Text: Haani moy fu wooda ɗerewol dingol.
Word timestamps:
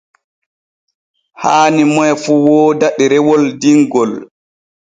Haani 1.41 1.81
moy 1.93 2.11
fu 2.23 2.33
wooda 2.47 2.87
ɗerewol 2.97 3.43
dingol. 3.61 4.11